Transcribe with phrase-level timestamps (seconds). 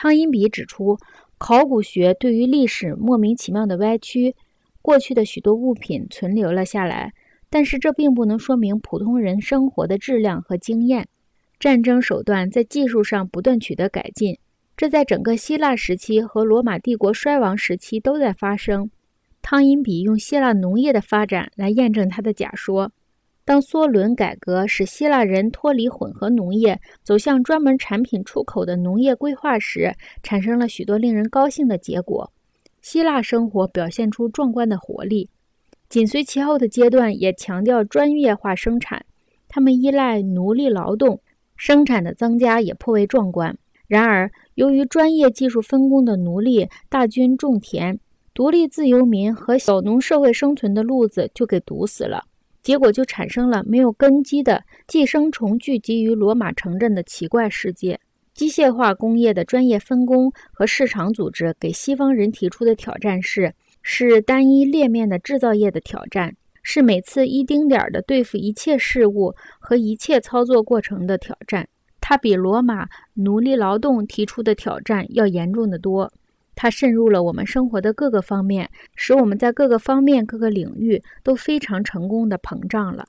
[0.00, 0.96] 汤因比指出，
[1.38, 4.36] 考古学对于历史莫名其妙的歪曲，
[4.80, 7.12] 过去的许多物品存留了下来，
[7.50, 11.08] 但是这并不能说明普通人生活的质量和经验。
[11.58, 14.38] 战争手段在技术上不断取得改进，
[14.76, 18.88] 这在整个希腊时期和罗马帝国衰亡时期都在发生。
[19.42, 22.92] 汤因比用希腊农业的发展来验证他的假说。
[23.48, 29.90] 当梭伦改革使希腊人脱离混合农业，走向专门产品出口的农业规划时，
[30.22, 32.30] 产生了许多令人高兴的结果。
[32.82, 35.30] 希腊生活表现出壮观的活力。
[35.88, 39.06] 紧随其后的阶段也强调专业化生产，
[39.48, 41.18] 他们依赖奴隶劳动，
[41.56, 43.56] 生产的增加也颇为壮观。
[43.86, 47.98] 然而，由于专业技术分工的奴隶大军种田，
[48.34, 52.24] 独立自由民和小农社会生存的路子就给堵死了。
[52.68, 57.98] 结果就产生了没有根基的寄生虫聚集于罗马城镇的奇怪世界。
[58.34, 71.66] 机械化工业的专业分工和市场组织给西方人提出的挑战是：是单一裂面的制造业的挑战，是每次一丁点儿的对付一切事物和一切操作过程的挑战。
[72.02, 76.12] 它比罗马奴隶劳动提出的挑战要严重的多。
[76.60, 83.06] 它渗入了我们生活的各个方面，使我们在各个方面、各个领域都非常成功的膨胀了。